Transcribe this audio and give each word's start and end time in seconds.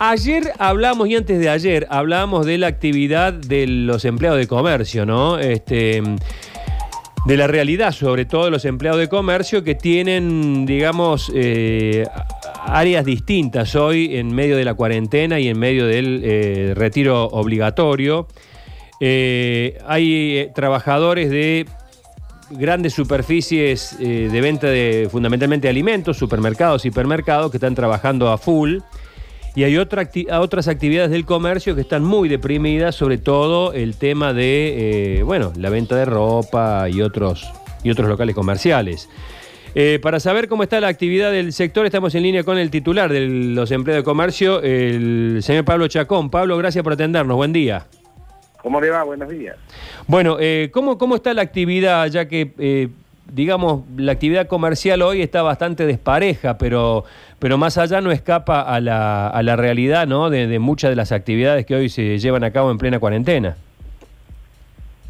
Ayer 0.00 0.52
hablamos 0.58 1.08
y 1.08 1.16
antes 1.16 1.40
de 1.40 1.48
ayer 1.48 1.86
hablamos 1.90 2.46
de 2.46 2.56
la 2.56 2.68
actividad 2.68 3.32
de 3.32 3.66
los 3.66 4.04
empleados 4.04 4.38
de 4.38 4.46
comercio, 4.46 5.04
¿no? 5.04 5.40
Este, 5.40 6.00
de 7.26 7.36
la 7.36 7.48
realidad, 7.48 7.90
sobre 7.90 8.24
todo 8.24 8.44
de 8.44 8.52
los 8.52 8.64
empleados 8.64 9.00
de 9.00 9.08
comercio 9.08 9.64
que 9.64 9.74
tienen, 9.74 10.66
digamos, 10.66 11.32
eh, 11.34 12.06
áreas 12.64 13.04
distintas 13.04 13.74
hoy 13.74 14.16
en 14.16 14.32
medio 14.32 14.56
de 14.56 14.64
la 14.64 14.74
cuarentena 14.74 15.40
y 15.40 15.48
en 15.48 15.58
medio 15.58 15.84
del 15.86 16.22
eh, 16.22 16.74
retiro 16.76 17.24
obligatorio. 17.24 18.28
Eh, 19.00 19.78
hay 19.84 20.48
trabajadores 20.54 21.28
de 21.28 21.66
grandes 22.50 22.94
superficies 22.94 23.98
de 23.98 24.40
venta 24.40 24.68
de 24.68 25.08
fundamentalmente 25.10 25.68
alimentos, 25.68 26.16
supermercados, 26.16 26.86
hipermercados, 26.86 27.50
que 27.50 27.56
están 27.56 27.74
trabajando 27.74 28.30
a 28.30 28.38
full. 28.38 28.78
Y 29.58 29.64
hay 29.64 29.76
otras 29.76 30.68
actividades 30.68 31.10
del 31.10 31.24
comercio 31.24 31.74
que 31.74 31.80
están 31.80 32.04
muy 32.04 32.28
deprimidas, 32.28 32.94
sobre 32.94 33.18
todo 33.18 33.72
el 33.72 33.96
tema 33.96 34.32
de, 34.32 35.20
bueno, 35.24 35.52
la 35.56 35.68
venta 35.68 35.96
de 35.96 36.04
ropa 36.04 36.88
y 36.88 37.02
otros, 37.02 37.50
y 37.82 37.90
otros 37.90 38.08
locales 38.08 38.36
comerciales. 38.36 39.10
Eh, 39.74 39.98
para 40.00 40.20
saber 40.20 40.46
cómo 40.46 40.62
está 40.62 40.80
la 40.80 40.86
actividad 40.86 41.32
del 41.32 41.52
sector, 41.52 41.86
estamos 41.86 42.14
en 42.14 42.22
línea 42.22 42.44
con 42.44 42.56
el 42.56 42.70
titular 42.70 43.10
de 43.10 43.26
los 43.26 43.72
empleados 43.72 44.04
de 44.04 44.04
comercio, 44.04 44.62
el 44.62 45.40
señor 45.42 45.64
Pablo 45.64 45.88
Chacón. 45.88 46.30
Pablo, 46.30 46.56
gracias 46.56 46.84
por 46.84 46.92
atendernos. 46.92 47.36
Buen 47.36 47.52
día. 47.52 47.84
¿Cómo 48.62 48.80
le 48.80 48.90
va? 48.90 49.02
Buenos 49.02 49.28
días. 49.28 49.56
Bueno, 50.06 50.36
eh, 50.38 50.70
¿cómo, 50.72 50.98
¿cómo 50.98 51.16
está 51.16 51.34
la 51.34 51.42
actividad? 51.42 52.06
Ya 52.06 52.28
que, 52.28 52.52
eh, 52.58 52.90
digamos, 53.32 53.82
la 53.96 54.12
actividad 54.12 54.46
comercial 54.46 55.02
hoy 55.02 55.22
está 55.22 55.42
bastante 55.42 55.86
despareja, 55.86 56.58
pero, 56.58 57.04
pero 57.38 57.58
más 57.58 57.78
allá 57.78 58.00
no 58.00 58.10
escapa 58.10 58.62
a 58.62 58.80
la, 58.80 59.28
a 59.28 59.42
la 59.42 59.56
realidad 59.56 60.06
¿no? 60.06 60.30
de, 60.30 60.58
muchas 60.58 60.90
de 60.90 60.96
las 60.96 61.12
actividades 61.12 61.66
que 61.66 61.74
hoy 61.74 61.88
se 61.88 62.18
llevan 62.18 62.44
a 62.44 62.50
cabo 62.50 62.70
en 62.70 62.78
plena 62.78 62.98
cuarentena. 62.98 63.56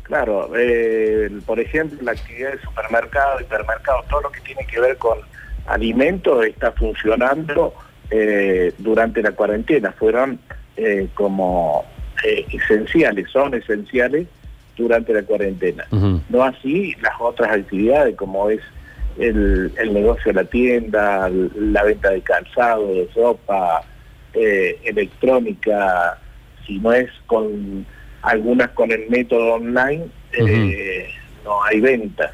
Claro, 0.03 0.51
eh, 0.57 1.31
por 1.45 1.61
ejemplo, 1.61 1.99
la 2.03 2.13
actividad 2.13 2.53
de 2.53 2.61
supermercado, 2.61 3.41
hipermercado, 3.41 4.03
todo 4.09 4.23
lo 4.23 4.33
que 4.33 4.41
tiene 4.41 4.67
que 4.67 4.81
ver 4.81 4.97
con 4.97 5.19
alimentos 5.67 6.47
está 6.47 6.73
funcionando 6.73 7.75
eh, 8.11 8.73
durante 8.79 9.23
la 9.23 9.33
cuarentena. 9.33 9.93
Fueron 9.93 10.41
eh, 10.79 11.09
como 11.15 11.85
esenciales, 12.25 13.31
son 13.31 13.55
esenciales 13.55 14.27
durante 14.79 15.13
la 15.13 15.23
cuarentena. 15.23 15.87
No 15.91 16.43
así 16.43 16.95
las 17.03 17.15
otras 17.21 17.51
actividades 17.53 18.17
como 18.17 18.49
es 18.49 18.61
el, 19.19 19.73
negocio 19.93 20.33
de 20.33 20.43
la 20.43 20.45
tienda, 20.45 21.29
la 21.29 21.83
venta 21.83 22.11
de 22.11 22.21
calzado, 22.23 22.87
de 22.87 23.09
ropa, 23.15 23.83
electrónica, 24.33 26.19
si 26.67 26.79
no 26.79 26.93
es 26.93 27.11
con 27.27 27.85
algunas 28.23 28.69
con 28.71 28.91
el 28.91 29.09
método 29.09 29.55
online 29.55 30.07
eh, 30.33 31.09
no 31.45 31.63
hay 31.65 31.81
ventas. 31.81 32.33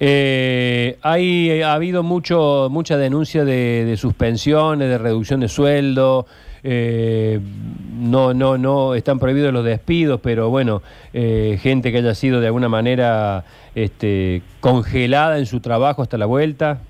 Eh, 0.00 0.98
hay, 1.02 1.62
ha 1.62 1.74
habido 1.74 2.02
mucho, 2.02 2.68
mucha 2.70 2.96
denuncia 2.96 3.44
de, 3.44 3.94
suspensiones, 3.96 4.88
de 4.88 4.98
reducción 4.98 5.40
de 5.40 5.48
sueldo. 5.48 6.26
Eh, 6.64 7.38
no, 7.92 8.34
no, 8.34 8.58
no 8.58 8.94
están 8.94 9.18
prohibidos 9.18 9.52
los 9.52 9.64
despidos, 9.64 10.20
pero 10.20 10.50
bueno, 10.50 10.82
gente 11.12 11.92
que 11.92 11.98
haya 11.98 12.14
sido 12.14 12.40
de 12.40 12.46
alguna 12.48 12.68
manera 12.68 13.44
este, 13.74 14.42
congelada 14.60 15.38
en 15.38 15.46
su 15.46 15.60
trabajo 15.60 16.02
hasta 16.02 16.18
la 16.18 16.26
vuelta. 16.26 16.80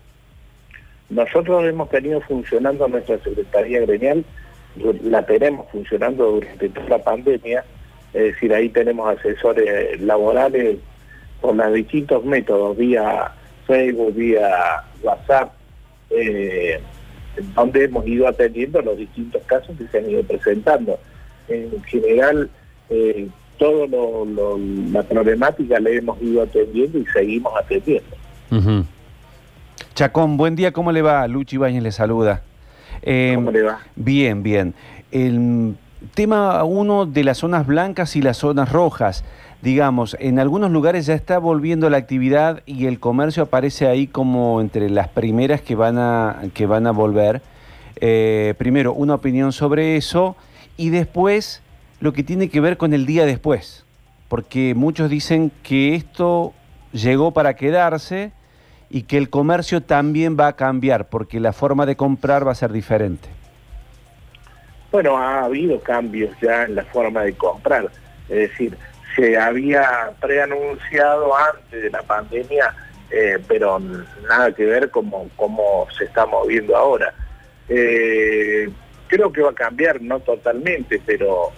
Nosotros 1.11 1.65
hemos 1.65 1.91
tenido 1.91 2.21
funcionando 2.23 2.89
nuestra 2.89 3.19
Secretaría 3.19 3.81
Gremial 3.81 4.25
la 5.03 5.25
tenemos 5.25 5.67
funcionando 5.71 6.33
durante 6.33 6.69
toda 6.69 6.89
la 6.89 6.99
pandemia, 6.99 7.65
es 8.13 8.23
decir, 8.35 8.53
ahí 8.53 8.69
tenemos 8.69 9.17
asesores 9.19 10.01
laborales 10.01 10.79
con 11.41 11.57
los 11.57 11.73
distintos 11.73 12.25
métodos, 12.25 12.77
vía 12.77 13.33
Facebook, 13.67 14.15
vía 14.15 14.83
WhatsApp, 15.03 15.53
eh, 16.11 16.81
donde 17.55 17.85
hemos 17.85 18.07
ido 18.07 18.29
atendiendo 18.29 18.81
los 18.83 18.97
distintos 18.97 19.43
casos 19.47 19.77
que 19.77 19.87
se 19.89 19.99
han 19.99 20.11
ido 20.11 20.23
presentando. 20.23 20.99
En 21.49 21.83
general, 21.85 22.49
eh, 22.91 23.29
toda 23.59 23.87
la 23.87 25.03
problemática 25.03 25.79
la 25.81 25.91
hemos 25.91 26.21
ido 26.23 26.43
atendiendo 26.43 26.99
y 26.99 27.07
seguimos 27.07 27.53
atendiendo. 27.57 28.17
Chacón, 29.95 30.37
buen 30.37 30.57
día, 30.57 30.73
¿cómo 30.73 30.93
le 30.93 31.03
va? 31.03 31.27
Luchi 31.29 31.57
Bañez 31.57 31.83
le 31.83 31.93
saluda. 31.93 32.43
Em, 33.03 33.37
¿Cómo 33.37 33.51
le 33.51 33.63
va? 33.63 33.81
Bien, 33.97 34.43
bien. 34.43 34.75
El 35.11 35.77
tema 36.15 36.65
uno 36.65 37.07
de 37.07 37.25
las 37.25 37.39
zonas 37.39 37.67
blancas 37.67 38.17
y 38.17 38.23
las 38.23 38.39
zonas 38.39 38.71
rojas. 38.71 39.25
Digamos, 39.65 40.15
en 40.21 40.39
algunos 40.39 40.71
lugares 40.71 41.07
ya 41.07 41.15
está 41.15 41.39
volviendo 41.39 41.89
la 41.89 41.97
actividad 41.97 42.63
y 42.67 42.85
el 42.85 43.01
comercio 43.01 43.45
aparece 43.45 43.87
ahí 43.87 44.07
como 44.07 44.61
entre 44.61 44.91
las 44.91 45.09
primeras 45.09 45.63
que 45.63 45.75
van 45.75 45.97
a, 45.97 46.37
que 46.53 46.67
van 46.67 46.87
a 46.87 46.91
volver. 46.91 47.41
Eh, 47.97 48.53
primero, 48.59 48.93
una 48.93 49.15
opinión 49.15 49.53
sobre 49.53 49.97
eso 49.97 50.37
y 50.77 50.91
después 50.91 51.63
lo 52.01 52.13
que 52.13 52.23
tiene 52.23 52.51
que 52.51 52.61
ver 52.61 52.77
con 52.77 52.93
el 52.93 53.07
día 53.07 53.25
después. 53.25 53.87
Porque 54.29 54.75
muchos 54.75 55.09
dicen 55.09 55.51
que 55.63 55.95
esto 55.95 56.53
llegó 56.93 57.31
para 57.31 57.57
quedarse 57.57 58.33
y 58.91 59.05
que 59.05 59.17
el 59.17 59.31
comercio 59.31 59.83
también 59.83 60.37
va 60.39 60.49
a 60.49 60.57
cambiar 60.57 61.09
porque 61.09 61.41
la 61.41 61.55
forma 61.55 61.87
de 61.87 61.97
comprar 61.97 62.47
va 62.47 62.53
a 62.53 62.55
ser 62.55 62.71
diferente. 62.71 63.31
Bueno, 64.93 65.17
ha 65.17 65.45
habido 65.45 65.81
cambios 65.81 66.37
ya 66.43 66.65
en 66.65 66.75
la 66.75 66.85
forma 66.85 67.23
de 67.23 67.33
comprar, 67.33 67.89
es 68.29 68.51
decir, 68.51 68.77
se 69.15 69.37
había 69.39 70.13
preanunciado 70.21 71.37
antes 71.37 71.83
de 71.83 71.91
la 71.91 72.03
pandemia, 72.03 72.75
eh, 73.11 73.39
pero 73.47 73.79
nada 73.79 74.53
que 74.53 74.65
ver 74.65 74.91
como 74.91 75.29
cómo 75.37 75.87
se 75.97 76.05
está 76.05 76.27
moviendo 76.27 76.77
ahora. 76.77 77.15
Eh, 77.69 78.69
creo 79.07 79.33
que 79.33 79.43
va 79.43 79.51
a 79.51 79.55
cambiar, 79.55 80.01
no 80.03 80.21
totalmente, 80.21 81.01
pero 81.05 81.51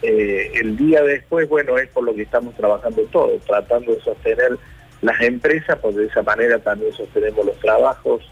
eh, 0.00 0.52
el 0.54 0.76
día 0.76 1.02
después, 1.02 1.48
bueno, 1.48 1.78
es 1.78 1.88
por 1.88 2.04
lo 2.04 2.14
que 2.14 2.22
estamos 2.22 2.54
trabajando 2.54 3.02
todos, 3.10 3.42
tratando 3.44 3.94
de 3.94 4.00
sostener 4.00 4.58
las 5.02 5.20
empresas, 5.20 5.78
pues 5.82 5.96
de 5.96 6.06
esa 6.06 6.22
manera 6.22 6.58
también 6.58 6.92
sostenemos 6.92 7.44
los 7.44 7.58
trabajos, 7.60 8.28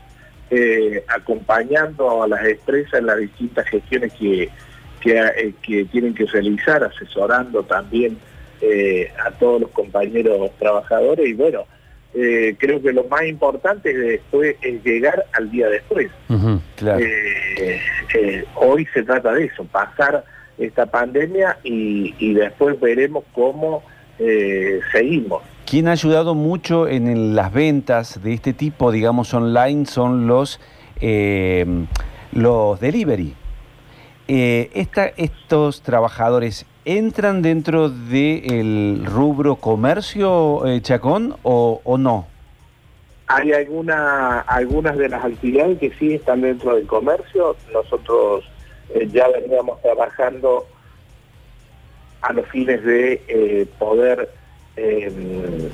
acompañando 1.06 2.24
a 2.24 2.28
las 2.28 2.44
empresas 2.44 2.94
en 2.94 3.06
las 3.06 3.18
distintas 3.18 3.68
gestiones 3.68 4.12
que, 4.14 4.50
que, 5.00 5.84
tienen 5.92 6.12
que 6.12 6.26
realizar, 6.26 6.82
asesorando 6.82 7.62
también 7.62 8.18
eh, 8.60 9.10
a 9.24 9.30
todos 9.32 9.62
los 9.62 9.70
compañeros 9.70 10.50
trabajadores 10.58 11.28
y 11.28 11.34
bueno, 11.34 11.64
creo 12.12 12.82
que 12.82 12.92
lo 12.92 13.04
más 13.04 13.24
importante 13.24 13.96
después 13.96 14.56
es 14.62 14.82
llegar 14.82 15.24
al 15.32 15.48
día 15.50 15.68
después. 15.68 16.10
hoy 18.56 18.86
se 18.92 19.02
trata 19.04 19.32
de 19.32 19.44
eso, 19.44 19.64
pasar 19.64 20.24
esta 20.58 20.86
pandemia 20.86 21.58
y, 21.62 22.14
y 22.18 22.34
después 22.34 22.80
veremos 22.80 23.24
cómo 23.32 23.84
seguimos. 24.92 25.42
Quien 25.70 25.86
ha 25.86 25.92
ayudado 25.92 26.34
mucho 26.34 26.88
en 26.88 27.36
las 27.36 27.52
ventas 27.52 28.20
de 28.24 28.32
este 28.34 28.52
tipo, 28.52 28.90
digamos, 28.90 29.32
online, 29.32 29.86
son 29.86 30.26
los, 30.26 30.58
eh, 31.00 31.64
los 32.32 32.80
delivery. 32.80 33.36
Eh, 34.26 34.68
¿Estos 35.16 35.82
trabajadores 35.82 36.66
entran 36.84 37.42
dentro 37.42 37.88
del 37.88 39.04
rubro 39.06 39.56
comercio, 39.56 40.66
eh, 40.66 40.80
Chacón, 40.80 41.36
o, 41.42 41.80
no? 41.98 42.26
Hay 43.26 43.52
alguna, 43.52 44.40
algunas 44.40 44.96
de 44.96 45.08
las 45.08 45.24
actividades 45.24 45.78
que 45.78 45.92
sí 45.98 46.14
están 46.14 46.40
dentro 46.40 46.74
del 46.74 46.86
comercio. 46.86 47.56
Nosotros 47.72 48.44
ya 49.12 49.28
veníamos 49.28 49.80
trabajando 49.82 50.66
a 52.22 52.32
los 52.32 52.46
fines 52.48 52.82
de 52.84 53.68
poder 53.78 54.28
eh, 54.76 55.70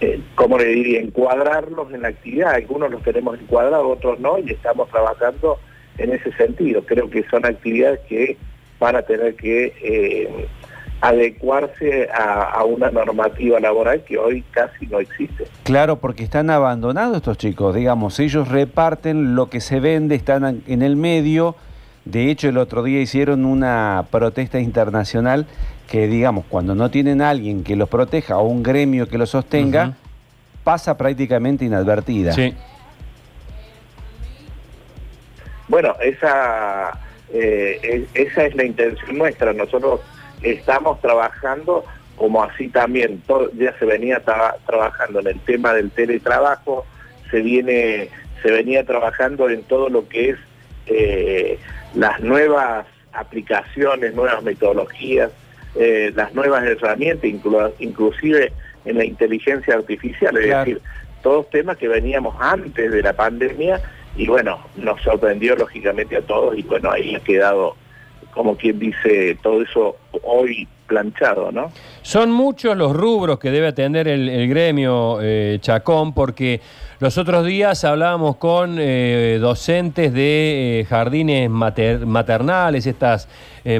eh, 0.00 0.20
¿cómo 0.34 0.58
le 0.58 0.66
diría? 0.66 1.00
Encuadrarlos 1.00 1.92
en 1.92 2.02
la 2.02 2.08
actividad. 2.08 2.54
Algunos 2.54 2.90
los 2.90 3.02
tenemos 3.02 3.38
encuadrados, 3.38 3.86
otros 3.86 4.18
no, 4.18 4.38
y 4.38 4.50
estamos 4.50 4.90
trabajando 4.90 5.58
en 5.98 6.12
ese 6.12 6.32
sentido. 6.32 6.84
Creo 6.84 7.08
que 7.08 7.22
son 7.30 7.46
actividades 7.46 8.00
que 8.08 8.36
van 8.82 8.96
a 8.96 9.02
tener 9.02 9.36
que 9.36 9.72
eh, 9.80 10.48
adecuarse 11.00 12.08
a, 12.12 12.64
una 12.64 12.90
normativa 12.90 13.60
laboral 13.60 14.02
que 14.02 14.18
hoy 14.18 14.42
casi 14.50 14.86
no 14.86 14.98
existe. 14.98 15.46
Claro, 15.62 15.96
porque 16.00 16.24
están 16.24 16.50
abandonados 16.50 17.16
estos 17.16 17.38
chicos, 17.38 17.74
digamos, 17.74 18.18
ellos 18.18 18.48
reparten 18.48 19.36
lo 19.36 19.48
que 19.48 19.60
se 19.60 19.78
vende, 19.80 20.16
están 20.16 20.62
en 20.66 20.82
el 20.82 20.96
medio. 20.96 21.54
De 22.04 22.30
hecho, 22.30 22.48
el 22.48 22.58
otro 22.58 22.82
día 22.82 23.00
hicieron 23.00 23.44
una 23.44 24.06
protesta 24.10 24.58
internacional 24.58 25.46
que 25.88 26.08
digamos, 26.08 26.44
cuando 26.48 26.74
no 26.74 26.90
tienen 26.90 27.20
a 27.20 27.30
alguien 27.30 27.62
que 27.62 27.76
los 27.76 27.88
proteja 27.88 28.38
o 28.38 28.48
un 28.48 28.62
gremio 28.62 29.08
que 29.08 29.18
los 29.18 29.30
sostenga, 29.30 29.94
pasa 30.64 30.96
prácticamente 30.96 31.64
inadvertida. 31.64 32.32
Sí. 32.32 32.54
Bueno, 35.68 35.94
esa, 36.02 36.98
eh, 37.32 38.06
esa 38.14 38.44
es 38.44 38.54
la 38.54 38.64
intención 38.64 39.18
nuestra. 39.18 39.52
Nosotros 39.52 40.00
estamos 40.42 41.00
trabajando 41.00 41.84
como 42.16 42.42
así 42.42 42.68
también 42.68 43.22
todo, 43.26 43.50
ya 43.54 43.76
se 43.78 43.84
venía 43.84 44.20
trabajando 44.20 45.20
en 45.20 45.26
el 45.28 45.40
tema 45.40 45.72
del 45.72 45.90
teletrabajo, 45.90 46.84
se 47.30 47.40
viene 47.40 48.10
se 48.42 48.50
venía 48.50 48.84
trabajando 48.84 49.48
en 49.48 49.62
todo 49.62 49.88
lo 49.88 50.08
que 50.08 50.30
es 50.30 50.36
eh, 50.86 51.58
las 51.94 52.20
nuevas 52.20 52.86
aplicaciones, 53.12 54.14
nuevas 54.14 54.42
metodologías, 54.42 55.30
eh, 55.76 56.12
las 56.14 56.34
nuevas 56.34 56.64
herramientas, 56.64 57.30
inclusive 57.78 58.52
en 58.84 58.98
la 58.98 59.04
inteligencia 59.04 59.74
artificial, 59.74 60.36
es 60.36 60.48
decir, 60.48 60.80
todos 61.22 61.48
temas 61.50 61.76
que 61.76 61.86
veníamos 61.86 62.34
antes 62.40 62.90
de 62.90 63.02
la 63.02 63.12
pandemia 63.12 63.80
y 64.16 64.26
bueno, 64.26 64.60
nos 64.76 65.00
sorprendió 65.02 65.56
lógicamente 65.56 66.16
a 66.16 66.22
todos 66.22 66.56
y 66.58 66.62
bueno, 66.62 66.90
ahí 66.90 67.14
ha 67.14 67.20
quedado, 67.20 67.76
como 68.32 68.56
quien 68.56 68.78
dice, 68.78 69.38
todo 69.42 69.62
eso 69.62 69.96
hoy 70.22 70.68
planchado, 70.92 71.50
¿no? 71.50 71.72
Son 72.02 72.30
muchos 72.30 72.76
los 72.76 72.94
rubros 72.94 73.38
que 73.38 73.50
debe 73.50 73.68
atender 73.68 74.08
el, 74.08 74.46
gremio 74.46 75.20
eh, 75.22 75.56
Chacón, 75.62 76.12
porque 76.12 76.60
los 77.00 77.16
otros 77.16 77.46
días 77.46 77.82
hablábamos 77.84 78.36
con 78.36 78.76
eh, 78.78 79.38
docentes 79.40 80.12
de 80.12 80.80
eh, 80.80 80.84
jardines 80.84 81.48
maternales, 81.48 82.86
estas 82.86 83.28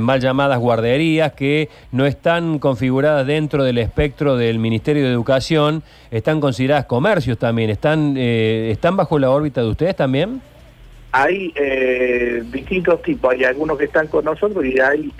mal 0.00 0.20
llamadas 0.20 0.60
guarderías 0.60 1.32
que 1.32 1.68
no 1.90 2.06
están 2.06 2.60
configuradas 2.60 3.26
dentro 3.26 3.64
del 3.64 3.78
espectro 3.78 4.36
del 4.36 4.60
Ministerio 4.60 5.02
de 5.02 5.10
Educación, 5.10 5.82
están 6.12 6.40
consideradas 6.40 6.84
comercios 6.84 7.36
también, 7.36 7.68
están, 7.68 8.16
están 8.16 8.96
bajo 8.96 9.18
la 9.18 9.30
órbita 9.30 9.60
de 9.60 9.68
ustedes 9.68 9.96
también. 9.96 10.40
Hay 11.10 11.52
distintos 12.52 13.02
tipos, 13.02 13.32
hay 13.32 13.42
algunos 13.42 13.76
que 13.76 13.86
están 13.86 14.06
con 14.06 14.24
nosotros 14.24 14.64
y 14.64 14.78
hay 14.78 15.12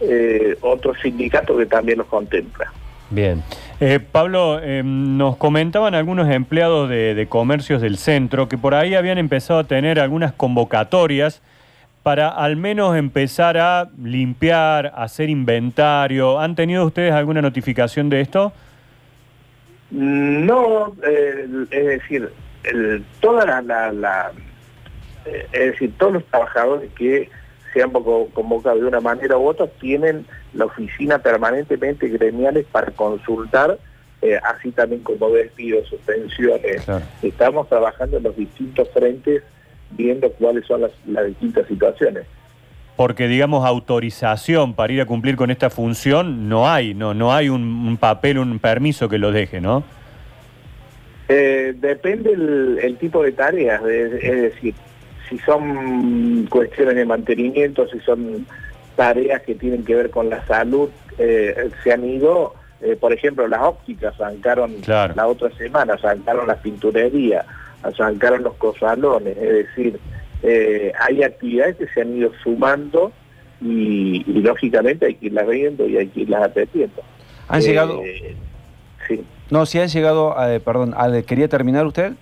eh, 0.00 0.56
otro 0.60 0.94
sindicato 0.94 1.56
que 1.56 1.66
también 1.66 1.98
los 1.98 2.06
contempla. 2.08 2.72
Bien. 3.10 3.42
Eh, 3.80 4.00
Pablo, 4.00 4.60
eh, 4.62 4.82
nos 4.84 5.36
comentaban 5.36 5.94
algunos 5.94 6.28
empleados 6.28 6.88
de, 6.88 7.26
comercios 7.28 7.80
del 7.80 7.96
centro 7.96 8.48
que 8.48 8.58
por 8.58 8.74
ahí 8.74 8.94
habían 8.94 9.18
empezado 9.18 9.60
a 9.60 9.64
tener 9.64 10.00
algunas 10.00 10.32
convocatorias 10.32 11.42
para 12.02 12.28
al 12.28 12.56
menos 12.56 12.96
empezar 12.96 13.56
a 13.56 13.88
limpiar, 14.02 14.92
hacer 14.96 15.30
inventario. 15.30 16.40
¿Han 16.40 16.54
tenido 16.54 16.84
ustedes 16.84 17.12
alguna 17.12 17.40
notificación 17.40 18.10
de 18.10 18.20
esto? 18.20 18.52
No, 19.90 20.92
es 21.70 21.86
decir, 21.86 22.30
toda 23.20 23.62
la, 23.62 24.32
es 25.52 25.72
decir, 25.72 25.92
todos 25.96 26.14
los 26.14 26.24
trabajadores 26.26 26.90
que 26.96 27.30
se 27.74 27.82
han 27.82 27.90
convocado 27.90 28.78
de 28.78 28.86
una 28.86 29.00
manera 29.00 29.36
u 29.36 29.48
otra, 29.48 29.66
tienen 29.66 30.24
la 30.54 30.66
oficina 30.66 31.18
permanentemente 31.18 32.08
gremiales 32.08 32.64
para 32.70 32.92
consultar, 32.92 33.78
eh, 34.22 34.38
así 34.44 34.70
también 34.70 35.02
como 35.02 35.28
despidos, 35.30 35.88
suspensiones. 35.88 36.86
Estamos 37.20 37.68
trabajando 37.68 38.18
en 38.18 38.22
los 38.22 38.36
distintos 38.36 38.88
frentes 38.90 39.42
viendo 39.90 40.30
cuáles 40.30 40.64
son 40.66 40.82
las, 40.82 41.26
distintas 41.26 41.66
situaciones. 41.66 42.24
Porque, 42.96 43.26
digamos, 43.26 43.66
autorización 43.66 44.74
para 44.74 44.92
ir 44.92 45.00
a 45.00 45.06
cumplir 45.06 45.34
con 45.34 45.50
esta 45.50 45.68
función 45.68 46.48
no 46.48 46.70
hay, 46.70 46.94
no, 46.94 47.12
no 47.12 47.34
hay 47.34 47.48
un, 47.48 47.96
papel, 47.98 48.38
un 48.38 48.60
permiso 48.60 49.08
que 49.08 49.18
lo 49.18 49.32
deje, 49.32 49.60
¿no? 49.60 49.82
Eh, 51.28 51.74
depende 51.76 52.32
el, 52.32 52.96
tipo 52.98 53.20
de 53.24 53.32
tareas, 53.32 53.82
es 53.84 54.42
decir, 54.42 54.74
si 55.28 55.38
son 55.38 56.46
cuestiones 56.50 56.96
de 56.96 57.04
mantenimiento, 57.04 57.88
si 57.88 58.00
son 58.00 58.46
tareas 58.96 59.42
que 59.42 59.54
tienen 59.54 59.84
que 59.84 59.94
ver 59.94 60.10
con 60.10 60.30
la 60.30 60.44
salud, 60.46 60.88
eh, 61.18 61.70
se 61.82 61.92
han 61.92 62.04
ido, 62.04 62.54
eh, 62.80 62.96
por 62.96 63.12
ejemplo, 63.12 63.46
las 63.48 63.62
ópticas 63.62 64.18
arrancaron 64.20 64.76
la 64.86 65.26
otra 65.26 65.50
semana, 65.56 65.94
arrancaron 65.94 66.46
las 66.46 66.58
pinturerías, 66.58 67.46
arrancaron 67.82 68.42
los 68.42 68.54
cosalones, 68.54 69.36
es 69.36 69.52
decir, 69.52 69.98
eh, 70.42 70.92
hay 71.00 71.22
actividades 71.22 71.76
que 71.76 71.86
se 71.88 72.02
han 72.02 72.16
ido 72.16 72.32
sumando 72.42 73.12
y, 73.60 74.24
lógicamente 74.26 75.06
hay 75.06 75.14
que 75.14 75.26
irlas 75.26 75.48
viendo 75.48 75.88
y 75.88 75.96
hay 75.96 76.08
que 76.08 76.20
irlas 76.20 76.42
atendiendo. 76.42 77.02
¿Han 77.48 77.60
llegado? 77.60 78.02
Sí. 79.08 79.22
No, 79.50 79.66
si 79.66 79.78
han 79.78 79.88
llegado, 79.88 80.34
perdón, 80.64 80.94
¿quería 81.26 81.48
terminar 81.48 81.86
usted? 81.86 82.12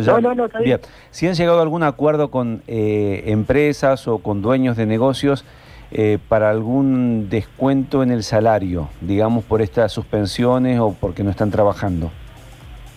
No, 0.00 0.20
no, 0.20 0.34
no, 0.34 0.44
está 0.46 0.60
bien. 0.60 0.80
Si 1.10 1.26
han 1.26 1.34
llegado 1.34 1.58
a 1.58 1.62
algún 1.62 1.82
acuerdo 1.82 2.30
con 2.30 2.62
eh, 2.66 3.24
empresas 3.26 4.08
o 4.08 4.18
con 4.18 4.42
dueños 4.42 4.76
de 4.76 4.86
negocios 4.86 5.44
eh, 5.90 6.18
para 6.28 6.50
algún 6.50 7.28
descuento 7.28 8.02
en 8.02 8.10
el 8.10 8.22
salario, 8.22 8.88
digamos, 9.02 9.44
por 9.44 9.60
estas 9.60 9.92
suspensiones 9.92 10.80
o 10.80 10.96
porque 10.98 11.22
no 11.22 11.30
están 11.30 11.50
trabajando. 11.50 12.10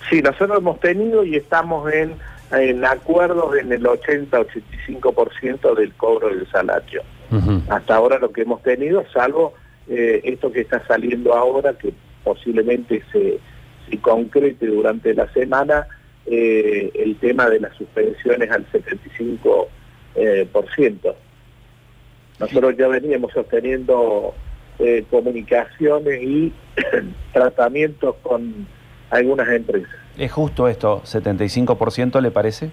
Sí, 0.09 0.21
nosotros 0.21 0.59
hemos 0.59 0.79
tenido 0.79 1.25
y 1.25 1.35
estamos 1.35 1.91
en, 1.91 2.13
en 2.51 2.85
acuerdos 2.85 3.57
en 3.57 3.71
el 3.71 3.83
80-85% 3.83 5.75
del 5.75 5.93
cobro 5.95 6.29
del 6.29 6.49
salario. 6.49 7.01
Hasta 7.67 7.95
ahora 7.95 8.17
lo 8.19 8.31
que 8.31 8.43
hemos 8.43 8.61
tenido, 8.61 9.03
salvo 9.11 9.53
eh, 9.89 10.21
esto 10.23 10.51
que 10.51 10.61
está 10.61 10.85
saliendo 10.87 11.33
ahora, 11.33 11.73
que 11.73 11.91
posiblemente 12.23 13.03
se, 13.11 13.39
se 13.89 13.97
concrete 13.97 14.67
durante 14.67 15.13
la 15.13 15.27
semana, 15.33 15.85
eh, 16.25 16.91
el 16.95 17.17
tema 17.17 17.49
de 17.49 17.59
las 17.59 17.75
suspensiones 17.75 18.49
al 18.51 18.65
75%. 18.71 19.67
Eh, 20.15 20.47
por 20.49 20.73
ciento. 20.73 21.13
Nosotros 22.39 22.77
ya 22.77 22.87
veníamos 22.87 23.33
sosteniendo 23.33 24.33
eh, 24.79 25.03
comunicaciones 25.09 26.21
y 26.23 26.53
tratamientos 27.33 28.15
con 28.21 28.65
algunas 29.09 29.49
empresas. 29.49 29.89
¿Es 30.17 30.31
justo 30.31 30.69
esto, 30.69 31.01
75% 31.03 32.21
le 32.21 32.31
parece? 32.31 32.71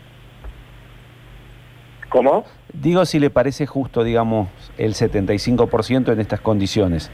¿Cómo? 2.08 2.44
Digo 2.72 3.04
si 3.06 3.18
le 3.18 3.30
parece 3.30 3.66
justo, 3.66 4.04
digamos, 4.04 4.48
el 4.78 4.94
75% 4.94 6.12
en 6.12 6.20
estas 6.20 6.40
condiciones. 6.40 7.10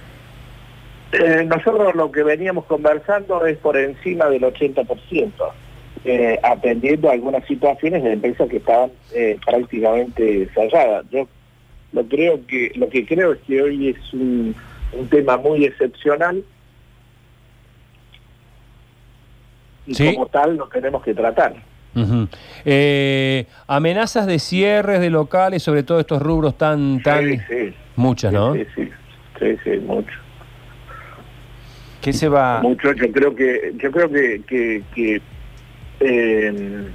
nosotros 1.47 1.95
lo 1.95 2.13
que 2.13 2.23
veníamos 2.23 2.67
conversando 2.67 3.47
es 3.47 3.57
por 3.57 3.79
encima 3.79 4.27
del 4.27 4.43
80% 4.43 5.33
eh, 6.05 6.39
atendiendo 6.43 7.11
algunas 7.11 7.45
situaciones 7.47 8.03
de 8.03 8.13
empresas 8.13 8.49
que 8.49 8.59
estaban 8.59 8.91
eh, 9.15 9.39
prácticamente 9.45 10.49
cerradas. 10.55 11.07
Yo 11.11 11.29
lo 11.93 12.05
creo 12.05 12.47
que 12.47 12.73
lo 12.75 12.89
que 12.89 13.07
creo 13.07 13.33
es 13.33 13.39
que 13.47 13.63
hoy 13.63 13.89
es 13.89 14.13
un, 14.13 14.55
tema 15.11 15.37
muy 15.37 15.65
excepcional 15.65 16.43
y 19.87 20.15
como 20.15 20.27
tal 20.27 20.57
lo 20.57 20.69
tenemos 20.69 21.03
que 21.03 21.15
tratar. 21.15 21.55
Eh, 22.65 23.47
amenazas 23.67 24.27
de 24.27 24.39
cierres 24.39 25.01
de 25.01 25.11
locales, 25.11 25.63
sobre 25.63 25.83
todo 25.83 25.99
estos 25.99 26.23
rubros 26.23 26.57
tan, 26.57 27.03
tan 27.03 27.25
muchas, 27.97 28.33
¿no? 28.33 28.55
Sí, 28.55 28.67
sí, 28.75 28.91
sí, 29.39 29.57
sí, 29.65 29.71
mucho. 29.81 30.13
¿Qué 32.01 32.13
se 32.13 32.29
va? 32.29 32.61
Mucho. 32.63 32.93
Yo 32.93 33.11
creo 33.11 33.35
que, 33.35 33.73
yo 33.77 33.91
creo 33.91 34.09
que, 34.09 34.43
que 34.95 35.21
eh, 36.01 36.89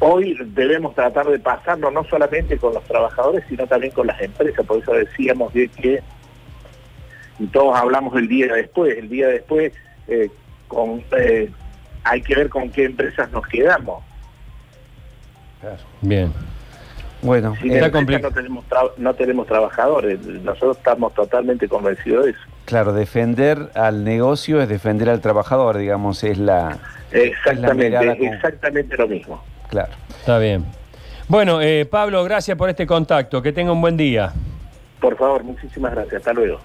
hoy 0.00 0.36
debemos 0.46 0.94
tratar 0.94 1.26
de 1.26 1.38
pasarlo 1.38 1.90
no 1.90 2.04
solamente 2.04 2.58
con 2.58 2.74
los 2.74 2.84
trabajadores, 2.84 3.44
sino 3.48 3.66
también 3.66 3.92
con 3.92 4.06
las 4.06 4.20
empresas. 4.20 4.64
Por 4.66 4.82
eso 4.82 4.92
decíamos 4.92 5.52
que, 5.52 6.02
y 7.38 7.46
todos 7.46 7.76
hablamos 7.76 8.16
el 8.16 8.28
día 8.28 8.52
después, 8.52 8.96
el 8.96 9.08
día 9.08 9.28
después 9.28 9.72
eh, 10.08 10.30
con, 10.68 11.02
eh, 11.18 11.50
hay 12.04 12.22
que 12.22 12.34
ver 12.34 12.48
con 12.48 12.70
qué 12.70 12.84
empresas 12.84 13.30
nos 13.30 13.46
quedamos. 13.46 14.02
Bien. 16.02 16.32
Bueno, 17.24 17.56
no 17.62 18.30
tenemos, 18.30 18.64
no 18.98 19.14
tenemos 19.14 19.46
trabajadores, 19.46 20.20
nosotros 20.20 20.76
estamos 20.76 21.14
totalmente 21.14 21.66
convencidos 21.66 22.26
de 22.26 22.30
eso. 22.32 22.40
Claro, 22.66 22.92
defender 22.92 23.70
al 23.74 24.04
negocio 24.04 24.60
es 24.60 24.68
defender 24.68 25.08
al 25.08 25.22
trabajador, 25.22 25.78
digamos, 25.78 26.22
es 26.22 26.36
la... 26.36 26.78
Exactamente, 27.12 28.26
exactamente 28.26 28.96
lo 28.98 29.08
mismo. 29.08 29.42
Claro. 29.70 29.92
Está 30.20 30.38
bien. 30.38 30.66
Bueno, 31.26 31.62
eh, 31.62 31.86
Pablo, 31.86 32.22
gracias 32.24 32.58
por 32.58 32.68
este 32.68 32.86
contacto, 32.86 33.40
que 33.40 33.52
tenga 33.52 33.72
un 33.72 33.80
buen 33.80 33.96
día. 33.96 34.30
Por 35.00 35.16
favor, 35.16 35.44
muchísimas 35.44 35.92
gracias, 35.92 36.16
hasta 36.16 36.34
luego. 36.34 36.60